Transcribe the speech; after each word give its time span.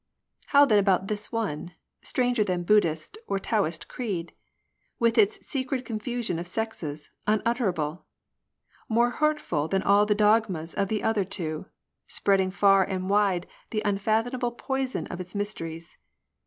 How 0.47 0.65
then 0.65 0.79
about 0.79 1.09
this 1.09 1.31
one, 1.31 1.73
stranger 2.01 2.43
than 2.43 2.63
Buddhist 2.63 3.19
or 3.27 3.37
Taoist 3.37 3.87
creed? 3.87 4.33
With 4.97 5.15
its 5.15 5.45
secret 5.45 5.85
confusion 5.85 6.39
of 6.39 6.47
sexes, 6.47 7.11
unutterable! 7.27 8.07
More 8.89 9.11
hurtful 9.11 9.67
than 9.67 9.83
all 9.83 10.07
the 10.07 10.15
dogmas 10.15 10.73
of 10.73 10.87
the 10.87 11.03
other 11.03 11.23
two; 11.23 11.67
Spreading 12.07 12.49
far 12.49 12.83
and 12.83 13.11
wide 13.11 13.45
the 13.69 13.83
unfathomable 13.85 14.53
poison 14.53 15.05
of 15.05 15.21
its 15.21 15.35
mysteries. 15.35 15.99